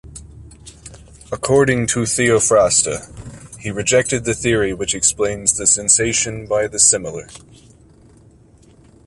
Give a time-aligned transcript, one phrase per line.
[1.31, 7.27] According to Théophraste, he rejected the theory which explains the sensation by the similar.